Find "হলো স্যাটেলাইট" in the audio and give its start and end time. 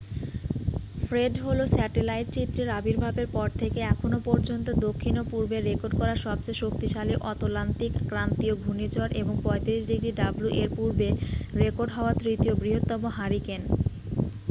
1.45-2.27